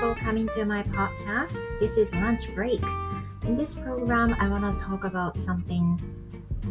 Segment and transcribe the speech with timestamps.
[0.00, 1.60] for coming to my podcast.
[1.78, 2.80] This is Lunch Break.
[3.44, 6.00] In this program, I want to talk about something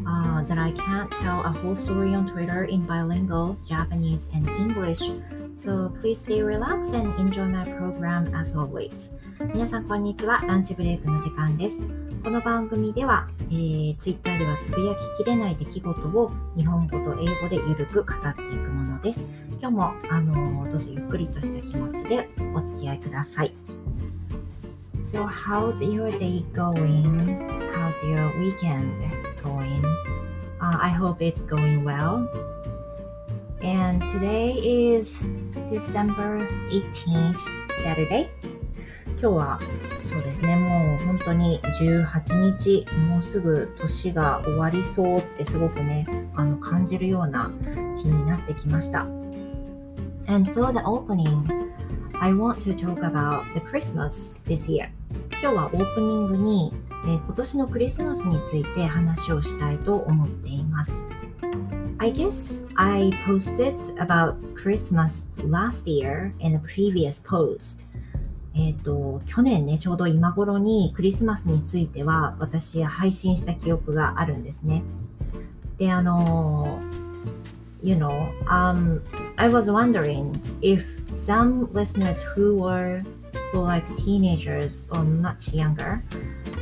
[0.07, 5.03] uh, that I can't tell a whole story on Twitter in bilingual Japanese and English.
[5.53, 9.13] So please stay relaxed and enjoy my program as always.
[9.53, 10.43] 皆さんこんにちは。
[10.47, 11.83] ランチブレイクの時間です。
[12.23, 19.23] この番組では、えー、Twitter ではつぶやききれない出来事を日本語と英語でゆるく語っていくものです。
[19.61, 23.53] 今日も、あの、どうぞゆっくりとした気持ちでお付き合いください。
[25.03, 27.37] So how's your day going?
[27.73, 28.95] How's your weekend
[29.43, 29.83] going?
[30.61, 32.25] Uh, I hope it's going well.
[33.61, 34.53] And today
[34.95, 35.21] is
[35.69, 37.37] December 18th,
[37.83, 38.29] Saturday.
[39.19, 39.59] 今日は
[40.05, 47.51] そうですね、もう本当に18日、もうすぐ年が終わりそうってすごくね、あの感じるような
[47.97, 49.18] 日になってきました。
[50.29, 51.73] And for the opening,
[52.21, 54.91] I want to talk about the Christmas this year.
[55.41, 56.71] 今日はオープニングに、
[57.05, 61.03] えー、今年のクリスマスについて話をしたいと思っています。
[61.97, 67.83] I guess I posted about Christmas last year in a previous post.
[68.53, 74.83] えっ、ー、と、去年ね、ちょうど今頃にクリスマスについては私配信した記憶があるんですね。
[75.79, 76.79] で、あの、
[77.81, 79.01] you know, um,
[79.37, 83.03] I was wondering if some listeners who were
[83.51, 86.03] who like teenagers or much younger,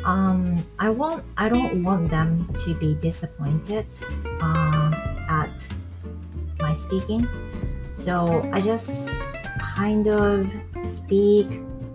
[0.06, 3.86] um, I won't, I don't want them to be disappointed
[4.42, 4.94] um,
[5.30, 5.52] at
[6.60, 7.28] my speaking.
[7.94, 9.10] So I just
[9.60, 10.50] kind of
[10.84, 11.48] speak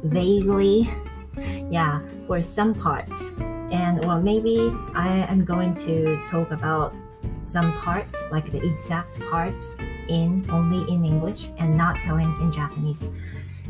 [0.04, 0.90] vaguely,
[1.70, 3.32] yeah, for some parts.
[3.72, 6.94] And well, maybe I am going to talk about
[7.46, 9.76] some parts, like the exact parts,
[10.08, 13.10] in only in English and not telling in Japanese.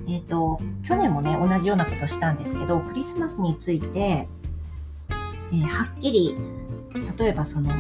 [0.08, 6.36] えっ、と、去年もね、同じようなことしたんですけど、クリスマスについて、えー、はっきり、
[7.16, 7.70] 例えばその、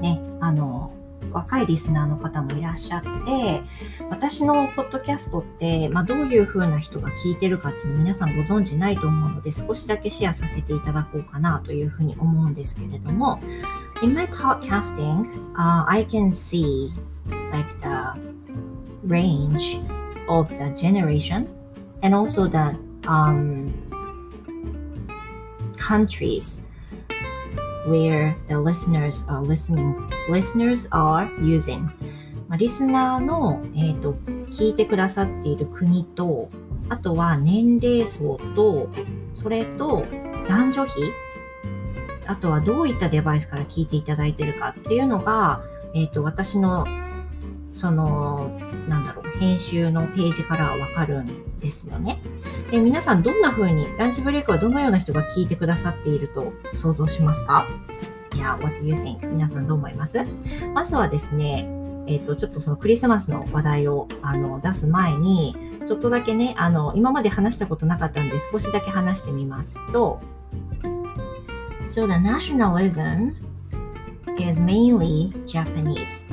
[0.00, 0.92] ね、あの、
[1.32, 3.62] 若いリスナーの方もいらっしゃって、
[4.10, 13.40] 私のポッドキャストって、まあ、どういう風な人が聞いてるかっていうの皆さんご存知ないと思うので、少しだけシェアさせていただこうかなというふうに思うんですけれども、
[14.01, 16.93] In my podcasting,、uh, I can see
[17.51, 18.19] like the
[19.03, 19.79] range
[20.27, 21.47] of the generation
[22.01, 23.73] and also the um,
[25.77, 26.61] countries
[27.85, 29.95] where the listeners are listening,
[30.29, 31.89] listeners are using.
[32.47, 34.13] まあ、リスナーの、えーと、
[34.51, 36.49] 聞いてくださっている国と、
[36.89, 38.89] あとは年齢層と、
[39.33, 40.05] それと
[40.49, 40.91] 男女比、
[42.28, 45.62] あとはどういったデバイスから聞いていただいているかっていうのが、
[45.94, 46.86] えっ、ー、と、私の、
[47.72, 52.20] その、なんだろう、編集のページからわかるんですよね。
[52.70, 57.66] で、皆さんどんな風に、ランチブレイクはどのような人が聞いてくださっていると想像しますか？
[58.34, 59.28] いや、what do you think?
[59.28, 60.24] 皆さんどう思います？
[60.74, 61.68] まずはですね、
[62.06, 65.56] えっ、ー、と、ちょっとそのクリスマスの話題をあの出す前に、
[65.86, 70.20] ちょっとだけね、あの、今まで話したことなかったんで少しだけ話してみますと、
[71.87, 73.35] So the nationalism
[74.39, 76.25] is mainly Japanese.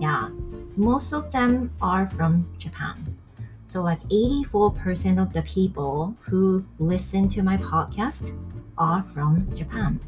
[0.00, 0.28] Yeah,
[0.76, 2.96] most of them are from Japan.
[3.66, 8.32] So, like 84% of the people who listen to my podcast
[8.78, 9.98] are from Japan.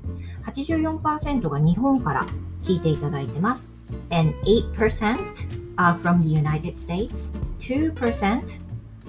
[0.44, 2.26] 84%が日本から
[2.62, 3.76] 聞いていただいてます。
[4.10, 8.58] And 8% are from the United States, 2%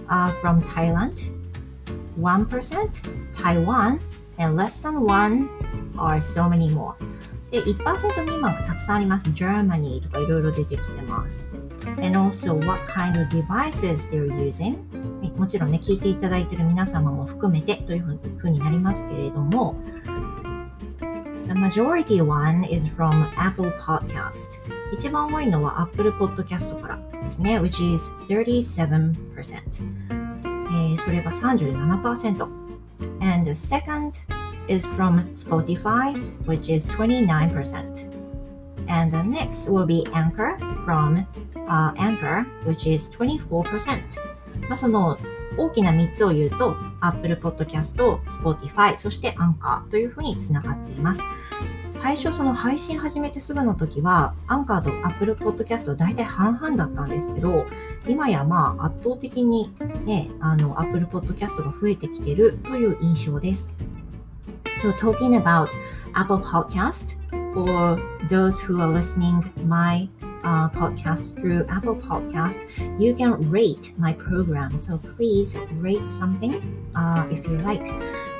[0.07, 1.31] are from Thailand,
[2.19, 3.01] 1%
[3.33, 3.99] Taiwan,
[4.37, 5.49] and less than 1
[5.96, 6.94] are so many more.
[7.50, 9.28] で、1%未満がたくさんあります。
[9.30, 11.46] Germany とかいろいろ出てきてます。
[12.02, 14.76] And also what kind of devices they're using
[15.36, 19.74] もちろんね、聞いていただいている皆様も含めてというふうになりますけれども
[21.46, 24.60] The majority one is from Apple Podcast
[24.92, 32.42] 一番多いのは Apple Podcast からですね which is 37%、えー、それが37%
[33.20, 34.12] and the second
[34.68, 36.14] is from Spotify,
[36.46, 38.10] which is 29%.
[38.88, 41.26] And the next will be Anchor from
[41.68, 43.64] uh, Anchor, which is 24%.
[44.68, 45.18] まあ、その
[45.56, 51.22] 大きな3つを言うと Apple Podcast、Spotify、そして Anchor というふうにつながっています。
[51.92, 57.66] 最初その配信始めてすぐの時は、アンカーと Apple Podcast 大体半々だったんですけど、
[58.06, 59.72] 今やまあ圧倒的に
[60.04, 63.70] ね、あの Apple Podcast が増えてきてるという印象です。
[64.80, 65.70] So talking about
[66.14, 67.16] Apple Podcast
[67.56, 70.08] or those who are listening my
[70.44, 72.66] uh, podcast through Apple Podcast,
[73.00, 74.78] you can rate my program.
[74.78, 76.60] So please rate something
[76.94, 77.84] uh, if you like.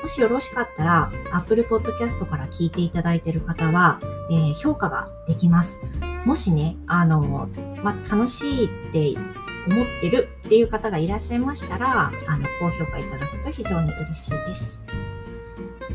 [0.01, 3.99] もしよろしかったら、Apple Podcast から聞いていただいている方は、
[4.29, 5.79] えー、評価ができます。
[6.25, 7.49] もしね、あの、
[7.83, 9.19] まあ楽しいって
[9.67, 14.84] 思ってるっていう方がいらっしゃいましたら、あの、高評価いただくと非常に嬉しいです。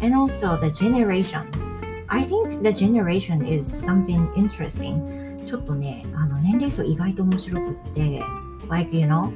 [0.01, 1.47] And also the generation.
[2.09, 5.45] I think the generation is something interesting.
[5.45, 8.23] ちょっとね、あの、年齢層意外と面白くって、
[8.69, 9.33] like, you know,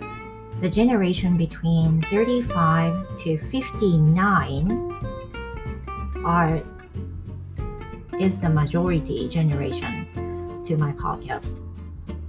[0.60, 4.94] the generation between 35 to 59
[6.24, 6.62] are
[8.18, 10.06] is the majority generation
[10.64, 11.62] to my podcast.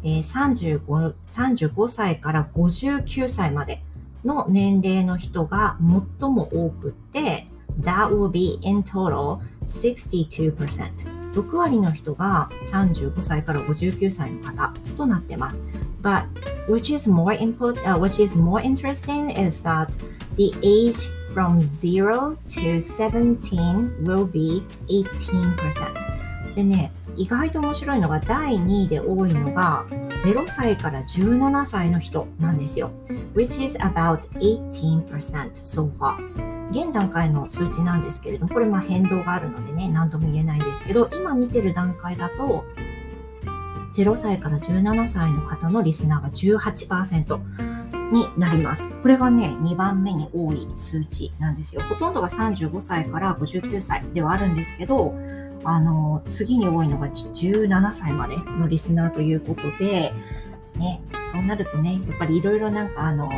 [0.03, 3.81] えー、35, 35歳から59歳まで
[4.23, 5.77] の年齢の人が
[6.19, 7.47] 最も多くって、
[7.81, 11.15] that will be in total 62%。
[11.33, 15.63] 6割の人が35歳から59歳の方となってます。
[16.01, 16.25] But
[16.67, 19.89] which is more input,、uh, which is more interesting is that
[20.37, 26.55] the age from 0 to 17 will be 18%.
[26.55, 29.85] でね、意外と面白いのが第2位で多いのが
[30.23, 32.91] 0歳から17歳の人なんですよ。
[33.33, 36.54] which is about 18% so far.
[36.71, 42.65] 現段階の数値なんですけれども、これま変動があるのでね、何とも言えないんですけど、今見てる段階だと、
[43.93, 47.39] 0歳から17歳の方のリスナーが18%
[48.11, 48.93] になります。
[49.01, 51.81] これがね、2番目に多い数値なんですよ。
[51.83, 55.15] ほとんどが35歳から59歳ではあるんですけど、
[55.63, 60.13] あの、次に多いのが17歳までのリスナーということで、
[60.75, 61.01] ね、
[61.31, 63.29] そうなるとね、やっぱりいろいろなんかあの、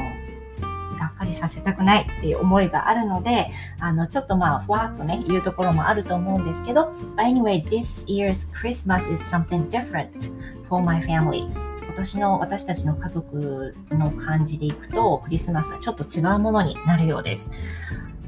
[1.17, 10.31] っかりさせたくないっていう思いがあるので、あの、ちょっとまあ、ふわっとね、言うところもあると思うんですけど、But anyway, this year's Christmas is something different
[10.69, 11.51] for my family.
[11.83, 17.51] 今年の私たちの家族の感じでいくと、クリスマスはちょっと違うものになるようです。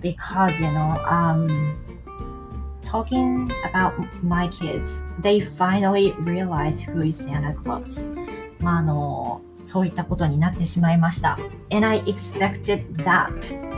[0.01, 1.75] Because, you know, um,
[2.81, 3.93] talking about
[4.23, 7.99] my kids, they finally realized who is Santa Claus.
[8.59, 11.37] まあ、あの、そういったことになってしまいました。
[11.69, 13.29] And I expected that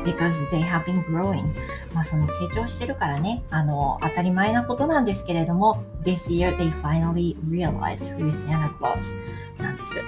[0.06, 1.54] because they have been growing.
[1.94, 9.18] まあ、その成長してるからね、あの、当たり前なことなんですけれども、this year they finally realized who is Santa Claus
[9.62, 10.00] なんです。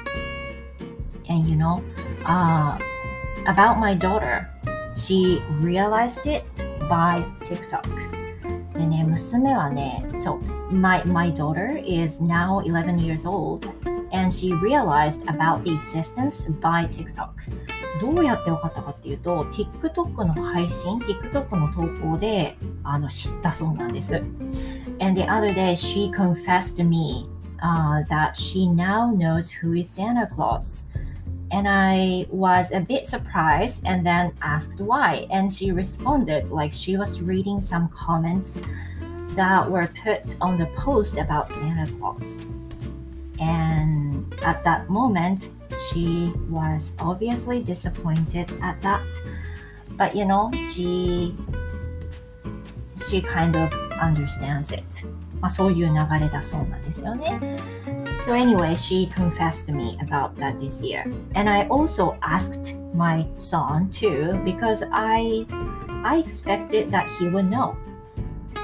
[1.30, 1.82] And you know,
[2.24, 2.78] uh,
[3.46, 4.48] about my daughter,
[4.96, 6.46] she realized it
[6.88, 8.23] by TikTok.
[8.74, 10.40] でね、娘はね、そ
[10.72, 13.68] う、my, my daughter is now 11 years old
[14.12, 17.30] and she realized about the existence by TikTok.
[18.02, 24.16] どうやって分かったかっていうと、TikTok の配信、TikTok の投稿であの知ったそうなんです。
[25.00, 27.30] And the other day she confessed to me、
[27.62, 30.86] uh, that she now knows who is Santa Claus.
[31.53, 35.27] and I was a bit surprised and then asked why.
[35.31, 38.59] And she responded like she was reading some comments
[39.31, 42.45] that were put on the post about Santa Claus.
[43.41, 45.51] And at that moment,
[45.91, 49.07] she was obviously disappointed at that.
[49.97, 51.35] But you know, she
[53.09, 54.85] she kind of understands it.
[55.41, 57.39] まあ、そういう流れだそうなんですよね。
[58.26, 61.04] So anyway, she confessed to me about that this year.
[61.36, 65.46] And I also asked my son too because I
[66.06, 67.76] I expected that he would know.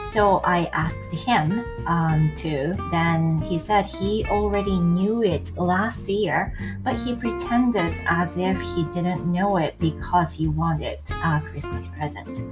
[0.09, 2.75] So I asked him um, too.
[2.91, 8.85] Then he said he already knew it last year, but he pretended as if he
[8.93, 12.45] didn't know it because he wanted a Christmas present.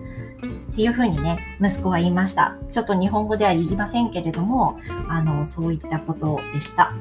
[0.72, 2.56] っていうふうにね、息子は言いました。
[2.72, 6.92] ちょっと日本語では言いませんけれども、あの、そういったことでした。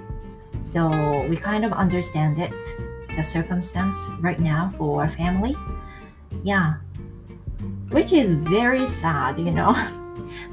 [0.66, 0.90] So
[1.30, 2.54] we kind of understand it,
[3.16, 5.56] the circumstance right now for our family.
[6.44, 6.76] Yeah.
[7.90, 9.74] Which is very sad, you know.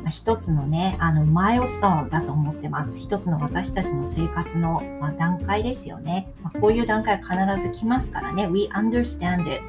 [0.10, 3.00] 一つのね、あの、マイルストーンだと思ってます。
[3.00, 6.27] 一つの私たちの生活の、まあ、段階ですよね。
[6.41, 8.48] まあ、こういう段階は必ず来ますからね。
[8.48, 9.62] We understand it.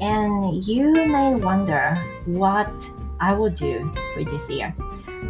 [0.00, 1.96] And you may wonder
[2.26, 2.70] what
[3.18, 3.80] I will do
[4.14, 4.72] for this year.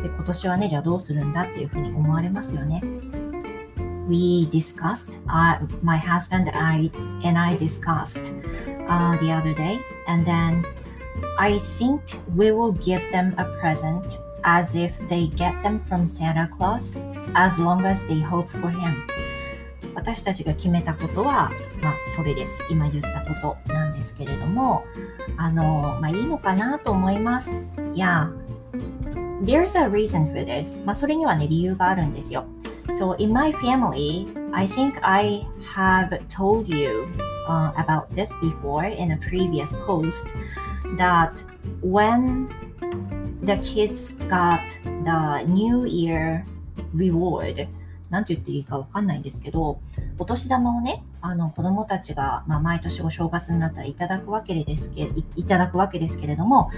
[0.03, 2.83] で、今年はね、じゃあどうするんだっていうふうに思われますよね。
[4.09, 6.91] We discussed, uh, my husband and I,
[7.25, 8.33] and I discussed
[8.89, 10.65] uh, the other day, and then
[11.38, 12.02] I think
[12.36, 17.06] we will give them a present as if they get them from Santa Claus
[17.36, 19.08] as long as they hope for him.
[19.96, 21.52] 私たちが決めたことは、
[21.82, 22.60] まあ、それです。
[22.70, 24.84] 今言ったことなんですけれども、
[25.38, 27.52] あの、まあ、いいのかなと思います。
[27.94, 28.32] いや、
[29.44, 30.84] there's a reason for this.
[30.84, 32.46] まあ、それにはね、理由があるんですよ。
[32.94, 37.08] So, in my family, I think I have told you
[37.48, 40.34] uh, about this before in a previous post
[40.97, 41.45] That
[41.83, 42.49] when
[43.43, 44.61] the kids got
[45.05, 46.45] the New Year
[46.95, 47.69] reward
[48.11, 49.81] なんて言っていいかわかんないんですけど、
[50.19, 56.71] お年玉をね、あの子供たちが、まあ、毎年お正月になったらいただくわけですけいいただくわけですけれども、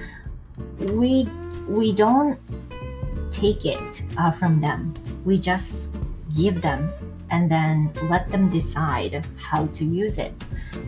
[0.81, 1.29] we,
[1.69, 2.37] we don't
[3.31, 3.81] take it、
[4.17, 4.93] uh, from them.
[5.25, 5.93] We just
[6.31, 6.90] give them
[7.31, 10.33] and then let them decide how to use it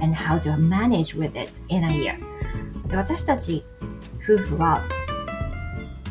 [0.00, 2.18] and how to manage with it in a year.
[2.96, 3.64] 私たち
[4.22, 4.82] 夫婦は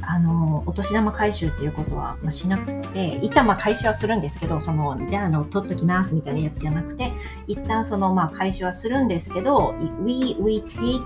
[0.02, 7.14] あのお年玉回収っていうことは、しなくて一旦まあ回収はするんですけどそのじゃあの取っときますみたいなやつじゃなくて
[7.48, 9.74] 一旦そのまあ回収はするんですけど
[10.04, 11.06] we, we take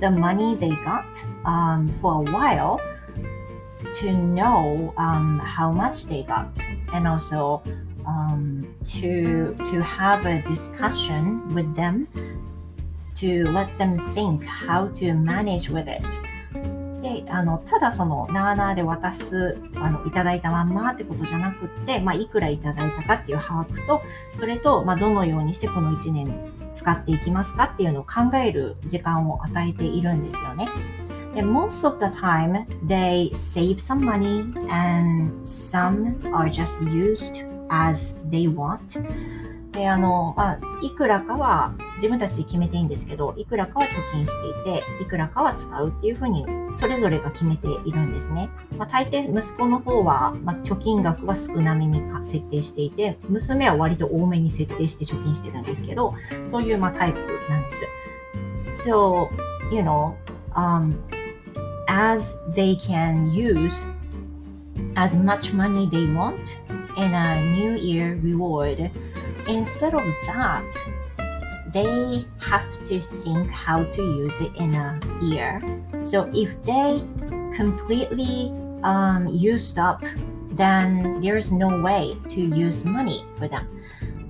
[0.00, 1.04] the money they got、
[1.44, 2.78] um, for a while
[3.94, 6.46] to know um, how much they got
[6.94, 7.62] and also
[8.06, 12.06] um, to to have a discussion with them
[13.16, 16.02] to let them think how to manage with it
[17.02, 24.02] であのただそのなあなあで渡すあのいただいたまんまってことじゃなくって、まあ、いくらいただいたかっていう把握と
[24.34, 26.34] それと、まあ、どのようにしてこの1年
[26.72, 30.68] 使っていきますかっていうのを考える時間を与えているんですよね。
[31.34, 38.52] で most of the time they save some money and some are just used as they
[38.52, 39.02] want
[39.72, 56.14] であの、まあ、いくらかは自分たちで決めていいんですけどいくらかは貯金していていくらかは使うっていうふうにそれぞれが決めているんですね、まあ、大抵息子の方は、まあ、貯金額は少なめに設定していて娘は割と多めに設定して貯金してるんですけど
[56.48, 57.82] そういう、まあ、タイプなんです
[58.76, 59.30] So,
[59.72, 60.14] you know,
[60.54, 61.02] um,
[61.88, 63.84] as they can use
[64.96, 66.58] as much money they want
[66.96, 68.90] in a New Year reward.
[69.48, 70.64] Instead of that,
[71.76, 75.60] they have to think how to use it in a year.
[76.02, 77.04] So if they
[77.54, 78.50] completely
[78.82, 80.02] um, used up,
[80.52, 83.68] then there's no way to use money for them.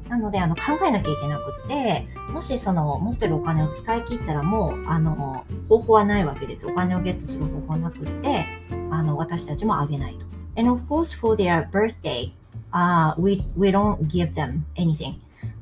[0.09, 8.47] なのであの考えなきゃいけなくってもしその持ってるお金を使い切ったらもうあの方法はないわけですお金をゲットする方法はなくって
[8.93, 10.25] あの私たちもあげないと
[10.57, 12.33] And of course for their birthday
[12.73, 15.17] uh, we, we don't give them anything.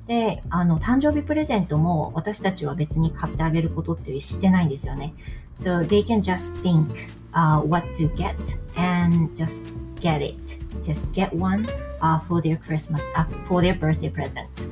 [0.07, 5.15] で、あの、誕生日プレゼントも私たちは別に買ってあげることってしてないんですよね。
[5.57, 6.89] So they can just think、
[7.33, 8.35] uh, what to get
[8.77, 10.37] and just get it.
[10.83, 11.67] Just get one、
[12.01, 14.71] uh, for their Christmas, uh, for their birthday presents.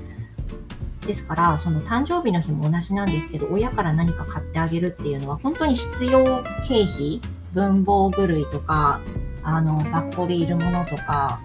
[1.06, 7.20] ですから、その誕生日の日も同じなんですけど、親から何か買ってあげるっていうのは本当に必要経費、
[7.54, 9.00] 文房具類とか、
[9.42, 11.40] あの、学校でいるものとか、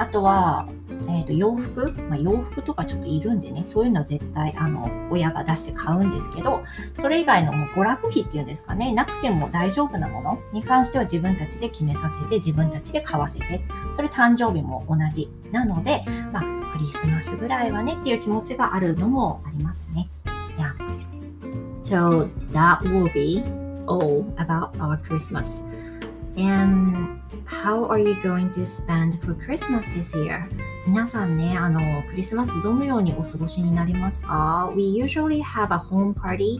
[0.00, 0.66] あとは、
[1.08, 6.62] えー、と洋服、まあ、洋服とかちょっといるんでね、そういうのは絶対、あの、親が出して買うんですけど、
[6.98, 10.38] それ以外のもう娯楽費っていうんですかね、なくても大丈夫なもの？
[10.54, 13.60] に関しては自分たちで決めさせて、自分たちで買わせて、
[13.94, 15.28] それ誕生日も同じ。
[15.52, 16.02] なので、
[16.32, 20.08] まあ、クリスマスぐらいはねっていう気持ちがあるのもありますね。
[20.56, 20.72] Yeah.
[21.84, 23.42] So that will be
[23.86, 25.62] all about our Christmas.
[26.37, 30.47] And how are you going to spend for Christmas this year?
[30.85, 31.79] 皆さんね、あの、
[32.09, 36.59] クリスマスどのようにお過ごしになりますか ?We usually have a home party,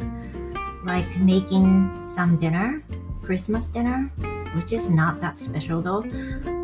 [0.86, 2.82] like making some dinner,
[3.24, 4.10] Christmas dinner,
[4.56, 6.04] which is not that special though.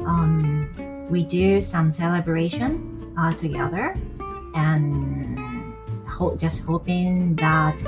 [0.06, 0.68] Um,
[1.10, 3.96] we do some celebration uh, together
[4.56, 5.38] and
[6.08, 7.82] ho just hoping that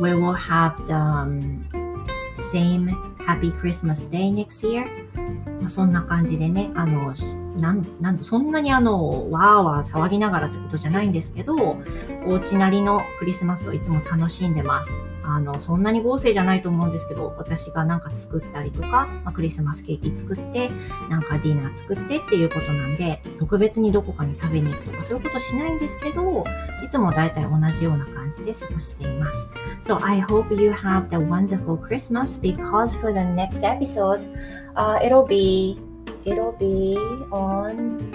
[0.00, 1.64] we will have the um,
[2.34, 4.85] same happy Christmas day next year?
[5.59, 7.13] まあ、そんな感じでね、あの、
[7.57, 11.77] なんなんそんなにあの、わーわー騒ぎながらってことじゃないんですけど、
[12.25, 15.07] お家なりのクリスマスをいつも楽しんでます。
[15.27, 20.69] あの、そんなに豪勢じゃないと思うんですけど、私がなんか作ったりとか、まあ、クリスマスケーキ作って、
[21.09, 26.43] なんかディナー作ってっていうことなんで、特別にどこかに食べに行くとかそういうことしないんですけど、
[26.85, 29.49] いつも大体同じような感じで過ごしています。
[29.83, 34.25] So I hope you have the wonderful Christmas because for the next episode,
[34.75, 35.79] uh, it'll be
[36.25, 36.97] it'll be
[37.31, 38.11] on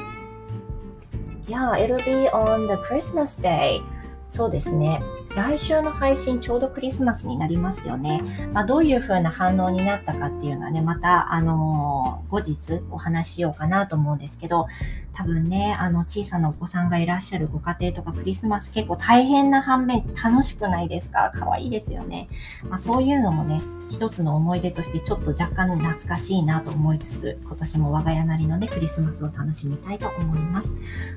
[1.47, 3.81] yeah it'll be on the Christmas day
[4.29, 5.01] そうですね
[5.37, 8.21] 来週の配信ちょうどクリスマスになりますよね。
[8.53, 14.67] まあ、どういう風な反応になったかっていうのはね、また、あのー、後日お話ししようかなと思うんですけど、
[15.13, 21.31] 多分ね、あの、小さなお子さんがいらっしゃるご家庭とかクリスマス結構大変な反面楽しくないですか？
[21.33, 22.29] 可愛いですよね。
[22.69, 30.75] まあ、そういうのもね、一つの思い出としてちょっと若干懐かしいなと思いつつ、今年も我が家なりのでクリスマスを楽しみたいと思います。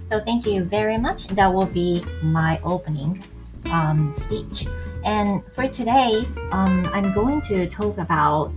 [0.08, 1.34] So thank you very much.
[1.34, 3.22] That will be my opening
[3.66, 4.68] um, speech.
[5.04, 8.54] And for today, um, I'm going to talk about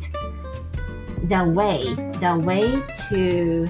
[1.28, 3.68] the way, the way to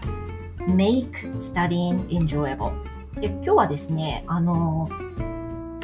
[0.69, 2.73] make studying enjoyable.
[3.21, 4.91] で今日はですね、あの、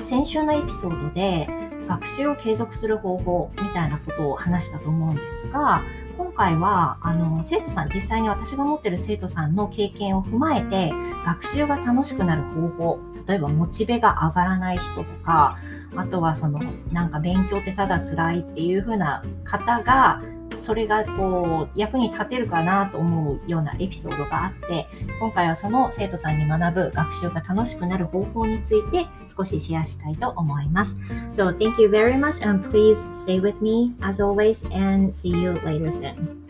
[0.00, 1.49] 先週のエピソードで
[1.88, 5.82] 学習を継続する方法みたいなことを話したと思うんですが、
[6.16, 10.92] 今回はあの生徒さん、実際に私が持ってる生徒さんの経験を踏まえて、
[11.25, 15.57] 学習が楽しくなる方法、例えばモチベが上がらない人とか、
[15.95, 20.23] あとはそのなんか勉強ってただ辛いっていう風な方が
[20.59, 24.87] それがこう役に立てるかなと思うようなエピソードがあって
[25.21, 30.97] 今回はその生徒さんに学ぶ学習が楽しくなる方法について少しシェアしたいと思います。
[31.35, 35.90] So thank you very much and please stay with me as always and see you later
[35.90, 36.42] soon.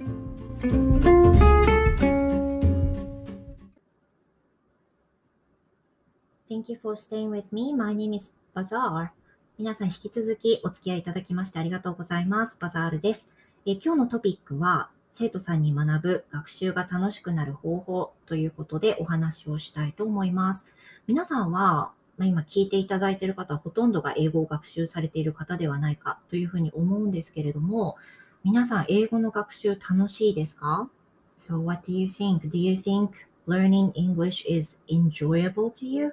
[6.53, 7.75] Thank you for staying with me.
[7.75, 9.11] My name is Bazaar.
[9.59, 12.59] 皆さん引き続きお付き合いいただきましてありがとうございます。
[12.61, 13.31] バザールです。
[13.65, 20.67] え今日のトピックは、生徒さんに学ぶ学習が楽しくなる方法ということでお話をしたいと思います。
[21.07, 27.95] 皆さんは、まあ、今聞いていただいている方はほとんどが英語を学習されている方ではないかというふうに思うんですけれども、
[28.43, 30.91] 皆さん英語の学習楽しいですか
[31.39, 32.41] ?So what do you think?
[32.41, 33.11] Do you think
[33.47, 36.13] learning English is enjoyable to you?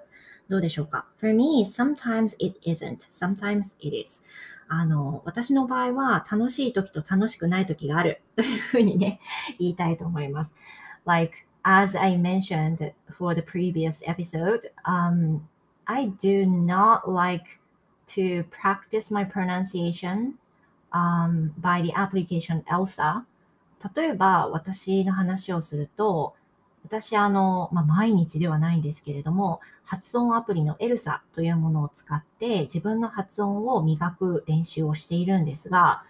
[0.50, 3.00] どうでしょうか ?For me, sometimes it isn't.
[3.10, 4.24] Sometimes it is.
[4.69, 9.19] あの、私の場合は楽しい時と楽しくない時があるというふうにね、
[9.57, 10.55] 言いたいと思います。
[11.05, 15.41] Like, as I mentioned for the previous episode, um,
[15.85, 17.59] I do not like
[18.09, 20.35] to practice my pronunciation
[20.93, 23.23] um, by the application ELSA.
[23.95, 26.35] 例えば私の話をすると、
[26.83, 36.03] 私、あの、まあ、毎日ではないんですけれども、発音アプリのエルサというものを使って自分の発音を磨く練習をしているんですが、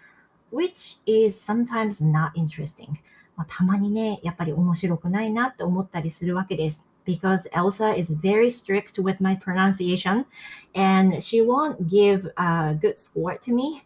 [0.52, 2.88] which is sometimes not interesting.
[3.36, 6.86] まあ、たまにね、やっぱり面白くないなって思ったりするわけです。
[7.06, 10.26] because Elsa is very strict with my pronunciation
[10.74, 13.82] and she won't give a good score to me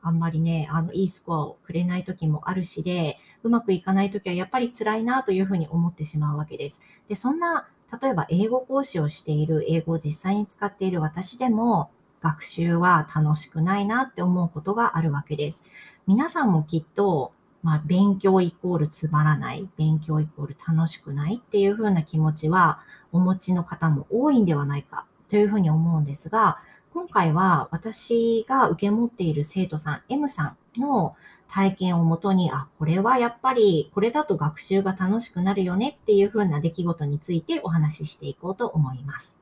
[0.00, 6.82] あんまりね、あの、いいスコアをくれない時もあるしで、うまくいかない時はやっぱり辛いなというふうに思ってしまうわけです。
[7.08, 7.66] で、そんな、
[8.00, 15.64] 例えば英語講師をしている、英語を実際に使っている私でも、学習は楽しくないなって思うことがあるわけです。
[16.06, 22.80] 皆さんもきっと、まあ、勉強イコールつまらない、勉強イコール楽しくないっていうふうな気持ちは
[23.12, 26.58] お持ちの方も多いんではないかというふうに思うんですが、
[26.92, 31.14] 今回は私が受け持っている生徒さん、M さんの
[31.48, 39.38] 体験をもとに、あ、これはやっぱりこれだと学習が楽しくなるよねっていう風な出来事についてお話ししていこうと思います。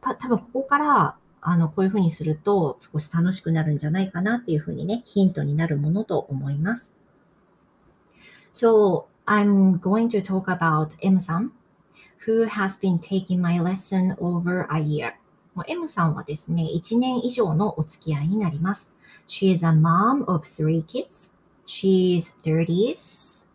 [0.00, 6.94] た多分ここからあの、こういう風にすると少し楽しくなるんじゃないかなっていう風にね、ヒントになるものと思います。
[8.52, 11.52] So, I'm going to talk about M さん
[12.24, 15.14] who has been taking my lesson over a year.
[15.66, 18.92] M さんはですね、1年以上のお付き合いになります。
[19.31, 21.31] She is a mom of three kids.
[21.65, 23.45] She's 30s.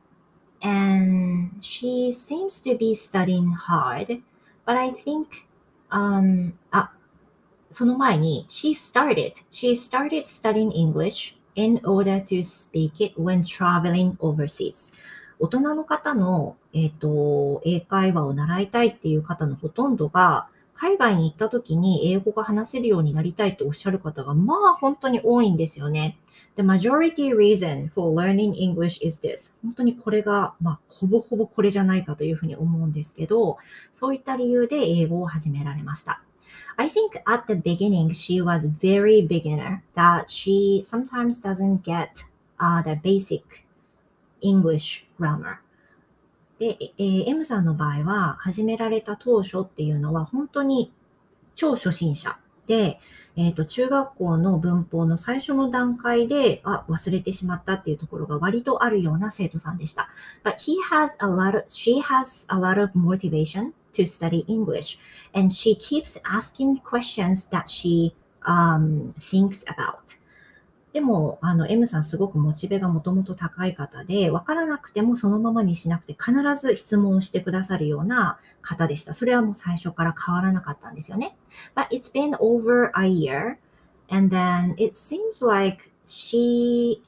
[0.62, 4.23] And she seems to be studying hard.
[4.65, 5.47] But I think,
[5.91, 6.93] um, あ、
[7.71, 14.93] その前に、she started, she started studying English in order to speak it when traveling overseas.
[15.41, 20.47] 大人の方の、えっ、ー、と、英会話を習いたいっていう方のほとんどが、
[20.80, 26.20] 海外に行った時に英語が話せるようになりたいとおっしゃる方が、まあ本当に多いんですよね。
[26.56, 29.56] The majority reason for learning English is this.
[29.63, 33.58] 本当にこれが、まあ、ほぼほぼこれじゃないかというふうに思うんですけど、
[33.92, 36.22] そういった理由で英語を始められました。
[36.78, 42.10] I think at the beginning she was very beginner that she sometimes doesn't get、
[42.60, 43.42] uh, the basic
[44.42, 45.58] English grammar.
[46.60, 50.91] で、えー、M さんの場合は、始められた当初っていうのは、本当に
[51.56, 53.00] 超初心者で、
[53.36, 60.10] えっ、ー、と、中学校の文法の最初の段階で、あ、忘れてしまったっていうところが割とあるような生徒さんでした。
[60.43, 64.98] But he has a lot of, she has a lot of motivation to study English
[65.36, 68.15] and she keeps asking questions that she
[68.48, 70.17] um, thinks about.
[70.98, 79.14] でも、あの、M さんすごくモチベがもともと高い方で、わからなくてもそのままにしなくて必ず質問をしてくださるような方でした。
[79.14, 81.38] それはもう最初から変わらなかったんですよね。
[81.76, 83.58] But it's been over a year
[84.10, 87.04] and then it seems like she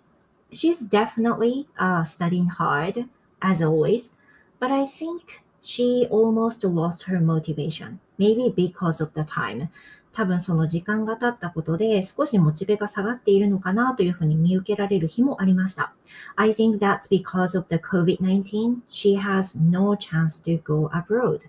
[0.51, 3.09] she's definitely uh, studying hard
[3.41, 4.11] as always,
[4.59, 9.69] but I think she almost lost her motivation, maybe because of the time.
[10.11, 15.93] 多分その時間が経ったことで少しモチベが下がっているのかなというふうに見受けられる日もありました。
[16.35, 18.79] I think that's because of the COVID-19.
[18.89, 21.41] She has no chance to go abroad.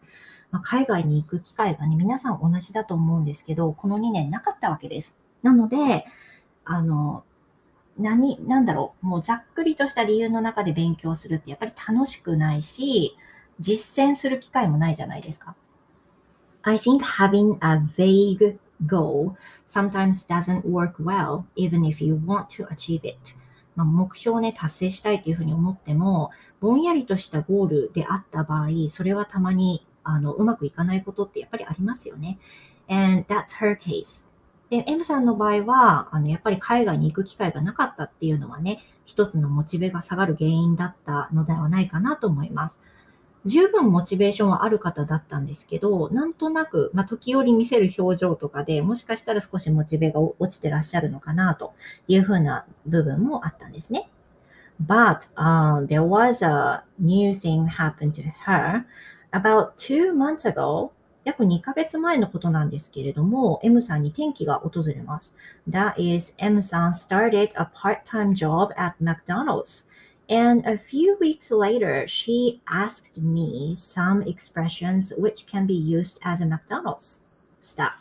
[0.50, 5.16] ま、海外に行く機会がね、皆さん同じだと思うんですけど、この2年なかったわけです。
[5.42, 6.04] なので、
[6.64, 7.24] あの、
[7.98, 13.16] 何、なんだろう、もうざっくりとした理由の中で勉強するってやっぱり楽しくないし、
[13.60, 15.54] 実践する機会もないじゃないですか。
[16.62, 19.34] I think having a vague goal
[19.66, 23.34] sometimes doesn't work well even if you want to achieve it.
[23.76, 32.38] まあ、目標をね、達成したいというふうに思っても、ぼんやりとしたゴールであった場合、それはたまにあのうまくいかないことってやっぱりありますよね。
[32.88, 34.28] And that's her case.
[34.70, 42.80] で、M さんの場合は、あの、やっぱり海外に行く機会がなかったっていうのはね、一つのモチベが下がる原因だったのではないかなと思います。
[43.46, 51.72] 十分モチベーションはある方だったんですけど、なんとなく、まあ、時折見せる表情とかでもしかしたら少しモチベが落ちてらっしゃるのかなと
[52.06, 54.10] いうふうな部分もあったんですね。
[54.84, 58.84] But、uh, there was a new thing happened to her
[59.32, 60.90] about two months ago
[61.24, 65.34] 約2ヶ月前のことなんですけれども、M さんに転機が訪れます。
[65.68, 69.86] That is, M さん started a part-time job at McDonald's.
[70.30, 76.40] And a few weeks later, she asked me some expressions which can be used as
[76.40, 77.22] a McDonald's
[77.60, 77.98] staff.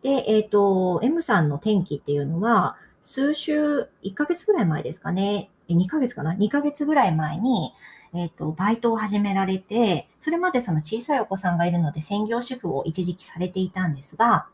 [0.00, 5.50] で、えっ、ー、と、M さんの転機っていうのは、数週、1ヶ月ぐらい前ですかね。
[5.68, 7.72] 2ヶ月かな ?2 ヶ月ぐらい前に、
[8.14, 14.46] えっ、ー、と、バイトを始められて、それまでその小さいお子さんがいるので専業主婦を一時期されていたんですが、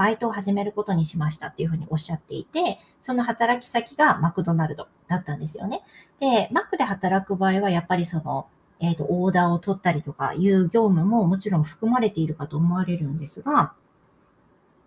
[0.00, 5.82] バイトを始めることにしましたっていうふうにおっしゃっていて、その働き先がマクドナルドだったんですよね。
[6.20, 8.46] で、マックで働く場合はやっぱりその、
[8.80, 13.74] えっ、ー、と、オーダーを取ったりとかいう業務ももちろん含まれているかと思われるんですが、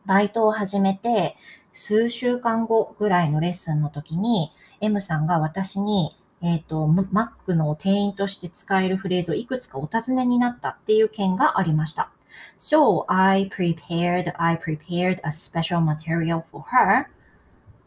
[0.07, 1.37] バイトを始めて
[1.73, 12.09] 数週間後ぐらいのレッスンの時に、M さんが私にえっ、ー、と、Mac の店員として使えるフレーズをいくつかお尋ねになったっていう件がありました。
[12.57, 17.09] So I prepared, I prepared a special material for her,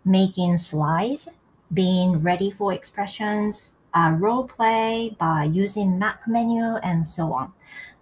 [0.05, 1.29] making slides,
[1.73, 7.53] being ready for expressions, a role play by using Mac menu and so on.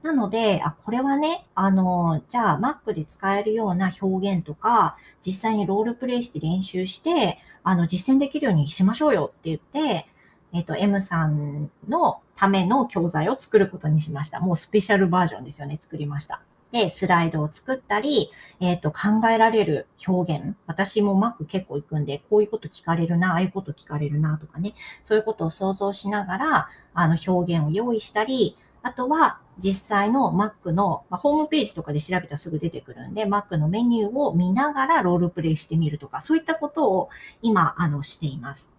[0.02, 10.06] なので、あ、これはね、あの、じゃあ Mac で使えるような表現とか、実際にロールプレイして練習して、あの、実践できるようにしましょうよって言って、
[10.54, 14.38] えっ、と、M さんのための教材を作ることにしました。
[14.38, 16.40] もうスペシャルバージョンですよね、作りました。
[16.70, 20.56] で、スライドを作ったり、えっ、ー、と、考えられる表現。
[20.66, 37.08] 私も Mac 結構行くんで、こういうこと聞かれるな、ああいうこと聞かれるなとかね、そういうことを想像しながら、あの、表現を用意したり、あとは、実際の Mac の、まあ、ホームページとかで調べたらすぐ出てくるんで、Mac のメニューを見ながらロールプレイしてみるとか、そういったことを
[37.40, 38.73] 今、あの、しています。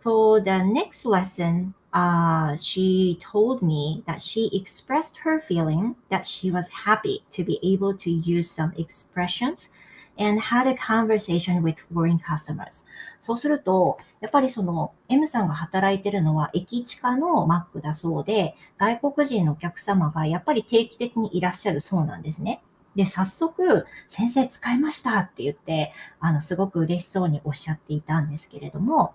[0.00, 6.50] For the next lesson, uh, she told me that she expressed her feeling that she
[6.50, 9.70] was happy to be able to use some expressions
[10.16, 12.86] and had a conversation with foreign customers.
[13.20, 22.62] そうすると、やっぱりその M さんが働いてるのは駅地下のマックだそうで、外国人のお客様がやっぱり定期的にいらっしゃるそうなんですね。
[22.96, 29.14] で、早速、先生使いましたって言って、あの、すごく嬉しそうにおっしゃっていたんですけれども、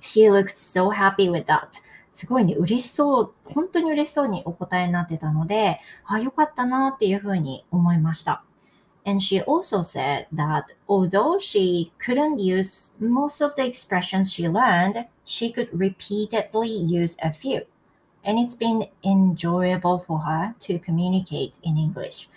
[0.00, 1.68] She looked so happy with that.
[2.12, 8.44] すごいね、嬉しそう、本当に嬉しそうにお答えになってたので、あ、よかったなっていうふうに思いました。
[9.06, 15.52] And she also said that although she couldn't use most of the expressions she learned, she
[15.52, 17.66] could repeatedly use a few.
[18.24, 22.28] And it's been enjoyable for her to communicate in English.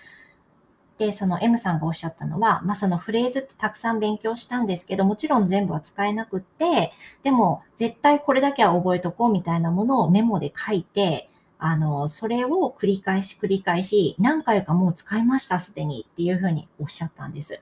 [1.02, 6.92] で、その M さんがおっしゃったのは、まあ、そのフレーズってたくさん勉強したんですけど、もちろん全部は使えなくって、
[7.24, 17.60] でも絶対これだけは覚えとこうみたいなものをメモで書いて、あの、それを繰り返し繰り返し、何回かもう使いました、すでにっていうふうにおっしゃったんです。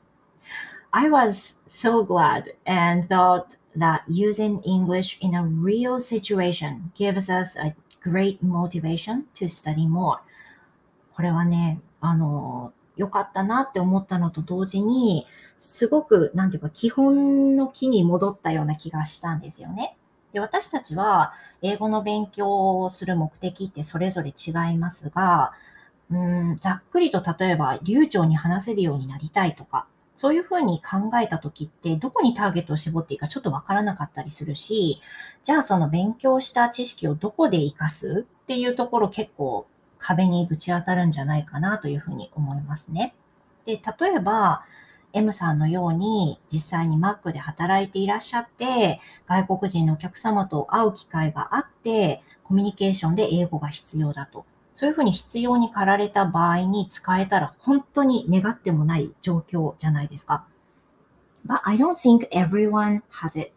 [0.91, 7.59] I was so glad and thought that using English in a real situation gives us
[7.59, 10.19] a great motivation to study more.
[11.15, 19.97] これはね、あの、良かったなって思ったのと同時に、すごく、なんていうか、基本の木に戻ったような気がしたんですよね。
[20.33, 21.33] で、私たちは、
[21.63, 25.53] 英語の勉強をする目的ってそれぞれ違いますが、
[26.11, 35.01] うん、ざっくりと例えば、流暢に話せるようになりたいとか、そういうふうに考えたときって、どこにターゲットを絞っていいかちょっとわからなかったりするし、
[35.45, 39.67] じゃあその勉強した知識をどこで活かすっていうところ結構
[40.01, 43.15] 壁にぶち当たるんじゃないかなというふうに思いますね。
[43.67, 44.65] で、例えば、
[45.13, 54.47] M さんのように実際に Mac で働いていらっしゃって、外国人のお客様と会う機会があって、コミュニケーションで英語が必要だと。
[54.75, 60.47] そういうふうに必要に駆られた場合に使えたら本当に願ってもない状況じゃないですか。
[61.47, 63.53] But I don't think everyone has it,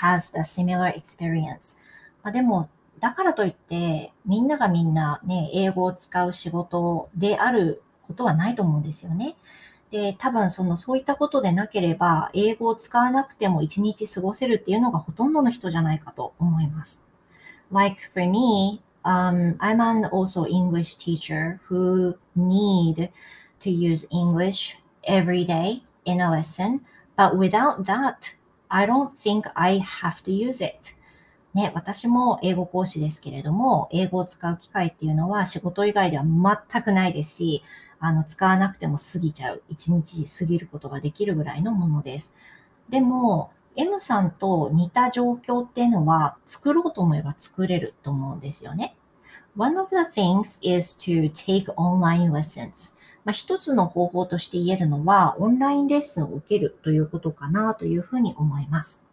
[0.00, 1.78] has a similar experience.
[2.22, 2.68] まあ、でも、
[3.00, 9.36] だからといって、みんながみんなね、英語を使う仕事であることはないと思うんですよね。
[9.90, 17.02] で、多分その、そういったことでなければ、英語を使わなくても一日過ごせるっていうのがほとんどの人じゃないかと思います。
[17.72, 23.10] Like for me, um, I'm an also English teacher who need
[23.60, 26.80] to use English every day in a lesson,
[27.16, 28.36] but without that,
[28.68, 30.94] I don't think I have to use it.
[31.56, 36.24] ね、私も英語講師ですけれども、英語を使う機会っていうのは仕事以外では
[36.70, 37.62] 全くないですし、
[37.98, 42.34] あの、使わなくても過ぎちゃう、一日過ぎることができるぐらいのものです。
[42.90, 48.94] でも、M さんと似た状況っていうのは作ろうと思えば作れると思うんですよね。
[49.56, 52.94] One of the things is to take online lessons.
[53.24, 59.06] まあ、一つの方法として言えるのは、オンラインレッスンを受けるということかなというふうに思います。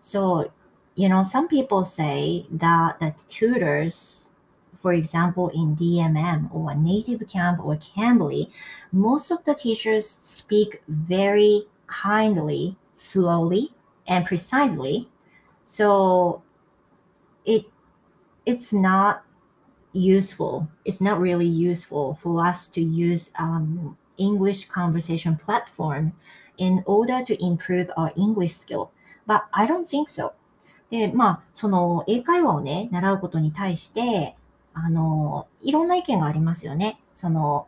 [0.00, 0.50] So,
[0.98, 4.32] you know, some people say that the tutors,
[4.82, 8.50] for example, in DMM or Native Camp or Cambly,
[8.90, 13.72] most of the teachers speak very kindly, slowly,
[14.08, 15.08] and precisely.
[15.62, 16.42] So
[17.44, 17.66] it
[18.46, 19.22] it's not
[19.92, 20.68] useful.
[20.84, 26.14] It's not really useful for us to use um, English conversation platform
[26.58, 28.90] in order to improve our English skill.
[29.26, 30.32] But I don't think so.
[30.90, 34.36] で、まあ、その英会話をね、習うことに対して、
[34.72, 37.00] あの、いろんな意見がありますよね。
[37.12, 37.66] その、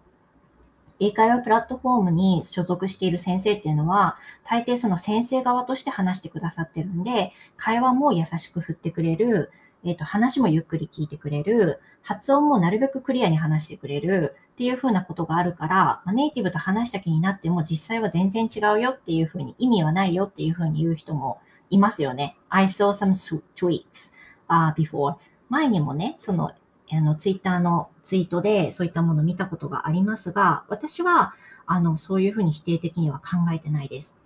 [1.01, 9.51] 英会話プラットフォームに所属している先生っていうのは、大抵その先生側として話してくださってるんで、会話も優しく振ってくれる、
[9.83, 22.37] えっ、ー、と、話もゆっくり聞いてくれる、発音もなるべくクリアに話してくれるっていうふうなことがあるから、まあ、ネイティブと話した気になっても実際は全然違うよっていうふうに意味はないよっていうふうに言う人もいますよね。
[22.49, 23.13] I saw some
[23.55, 24.13] tweets、
[24.49, 25.17] uh, before.
[25.49, 26.53] 前にもね、その、
[26.93, 31.35] あの、ツイッターのツイートでそういったものを見たことがありますが、私は、
[31.67, 34.17] あの、そういうふうに否定的には考えてないです。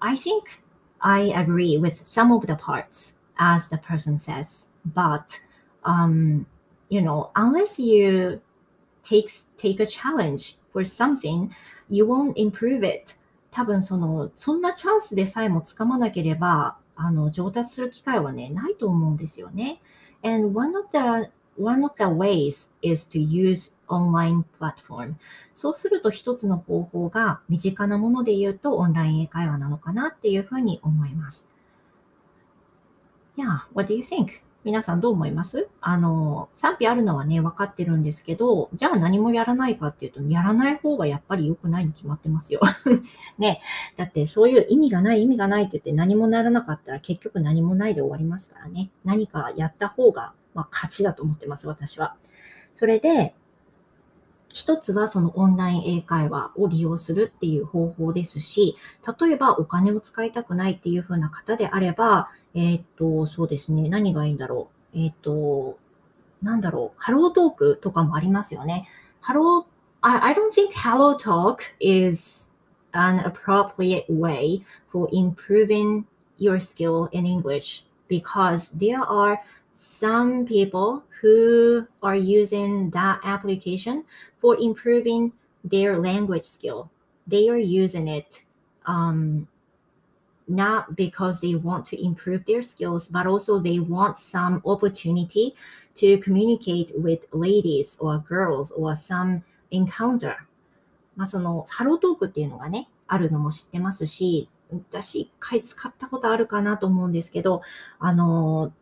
[0.00, 0.42] I think
[0.98, 5.40] I agree with some of the parts, as the person says, but,
[5.84, 6.46] um,
[6.88, 8.40] you know, unless you
[9.02, 11.50] take, take a challenge for something,
[11.88, 13.16] you won't improve it.
[13.54, 19.80] 多分その、そんなチャンスでさえもつかまなければ、あの、上達する機会はね、ないと思うんですよね。
[20.24, 25.14] And one of the, one of the ways is to use online platform.
[25.54, 31.48] そうすると一つの方法が身近なもので言うとオンライン英会話なのかなっていうふうに思います。
[33.36, 34.40] Yeah, what do you think?
[34.64, 35.68] 皆さんどう思います？
[35.82, 42.60] あの、賛否あるのはね、分かってるんですけど、じゃあ何もやらないかっていうと、やらない方がやっぱり良くないに決まってますよ。
[43.38, 43.60] ね。
[43.96, 48.90] だってそういう意味がない、意味がないって言って何もならなかったら結局何もないで終わりますからね。
[49.04, 52.16] 何かやった方が、まあ、勝ちだと思ってます、私は。
[52.72, 53.34] それで、
[54.48, 58.76] 一つはそのオンライン英会話を利用するっていう方法ですし、
[59.20, 63.89] 例えばお金を使いたくないっていう風な方であれば、えっ、と、そうですね。
[63.89, 64.97] 何がいいんだろう。
[64.97, 65.77] えっ、と、
[66.41, 67.01] なんだろう。
[67.01, 68.87] ハロートークとかもありますよね。
[69.21, 69.65] ハロー、
[70.01, 72.51] I, I don't think Hello Talk is
[72.93, 76.05] an appropriate way for improving
[76.37, 79.39] your skill in English because there are
[79.73, 84.03] some people who are using that application
[84.41, 85.31] for improving
[85.63, 86.89] their language skill.
[87.27, 88.43] They are using it
[88.85, 89.47] um,
[90.46, 95.54] not because they want to improve their skills, but also they want some opportunity
[95.96, 100.36] to communicate with ladies or girls or some encounter.
[101.16, 107.62] まあそのハロートークっていうのがね、あるのも知ってますし、私一回使ったことあるかなと思うんですけど、
[107.98, 108.72] あの、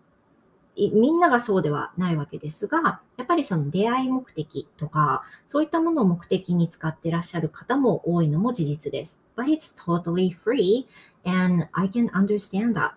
[0.76, 9.20] みんながそうではないわけですが、やっぱりその出会い目的とか、そういったものを目的に使ってらっしゃる方も多いのも事実です。
[9.36, 10.86] But it's totally free
[11.24, 12.90] and I can understand that.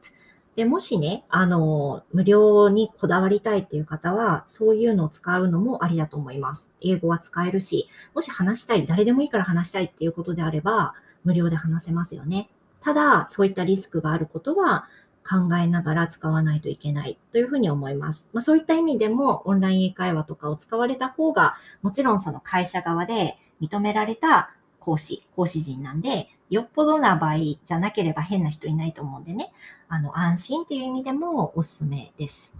[0.55, 6.71] で、もしね、あの、無料にこだわりたいっていう方は、そういうのを使うのもありだと思います。
[6.79, 10.93] 英語は使えるし、もし話したい、誰でもいいから話したいっていうことであれば、
[11.25, 12.49] 無料で話せますよね。
[12.79, 14.87] ただ、そういったリスクがあることは、
[15.27, 18.29] 考えながら使わないといけないというふうに思います。
[18.31, 24.51] まあ、そういった意味でもオンライン英会話とかを使われた方が、もちろんその会社側で認められた
[24.85, 29.51] 講師、講師陣なんで、よっぽどな場合じゃなければ変な人いないと思うんでね、
[29.89, 32.55] あの、安心っていう意味でもおすすめです。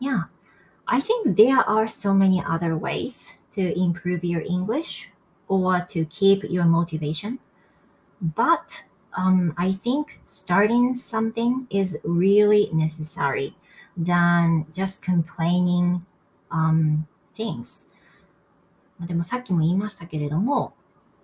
[0.00, 0.24] Yeah,
[0.86, 5.12] I think there are so many other ways to improve your English
[5.46, 7.38] or to keep your motivation.
[8.20, 8.82] But
[9.16, 13.54] um, I think starting something is really necessary
[13.96, 16.00] than just complaining
[16.50, 17.88] um, things.
[19.06, 20.74] でもさっきも言いましたけれども、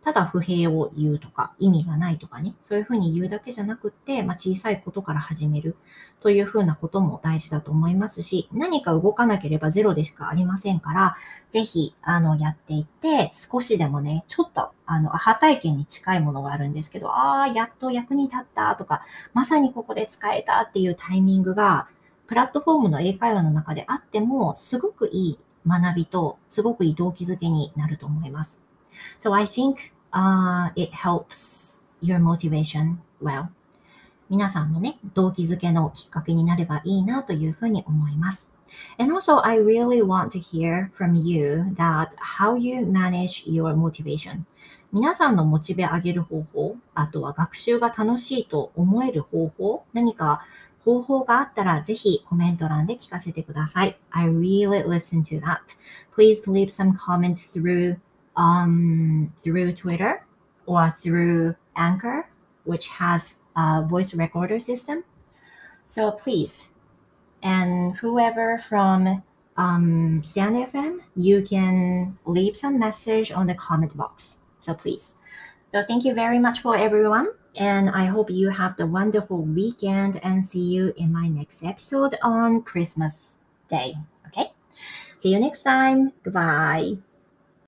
[0.07, 5.75] ただ不平を言うとか、意味がないとかね、そういうふうに言うだけじゃなくって、まあ、小さいことから始める
[6.21, 11.17] というふうなことも大事だと思いますし、何か動かなければゼロでしかありませんから、
[11.51, 19.03] ぜひ、あの、やっていって、少しでもね、ちょっと、あの、アハ体験に近いものがあるんですけど、ああ、やっと役に立ったとか、
[19.35, 21.89] まさにここで使えたっていうタイミングが、
[22.29, 28.61] プラットフォームの英会話の中であっても、すごくいい学びと、すごくいい動機づけになると思います。
[29.19, 33.49] So I think uh, it helps your motivation well.
[34.29, 38.51] 皆さんのね、動機づけのきっかけになればいいなというふうに思います。
[38.99, 44.41] And also, I really want to hear from you that how you manage your motivation.
[44.93, 50.45] 皆さんのモチベ上げる方法、あとは学習が楽しいと思える方法、何か
[50.85, 53.99] 方法があったらぜひコメント欄で聞かせてください。
[54.11, 55.59] I really listen to that.
[56.17, 57.99] Please leave some comment through
[58.37, 60.25] um, through Twitter
[60.67, 62.29] or through Anchor,
[62.65, 65.05] which has a voice recorder system.
[65.87, 66.71] So please,
[67.43, 69.23] and whoever from
[69.57, 74.39] um, FM, you can leave some message on the comment box.
[74.59, 75.17] So please.
[75.73, 77.29] So thank you very much for everyone.
[77.57, 82.17] And I hope you have the wonderful weekend and see you in my next episode
[82.23, 83.37] on Christmas
[83.69, 83.95] Day.
[84.29, 84.53] Okay?
[85.21, 86.13] See you next time.
[86.23, 86.99] Goodbye.